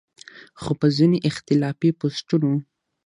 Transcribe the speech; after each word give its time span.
خو 0.61 0.71
پۀ 0.79 0.87
ځينې 0.97 1.17
اختلافي 1.29 1.89
پوسټونو 1.99 2.51